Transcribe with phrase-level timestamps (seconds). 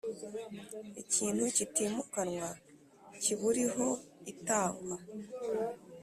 [1.01, 2.49] ikintu kitimukanwa
[3.21, 3.87] kiburiho
[4.31, 4.97] itangwa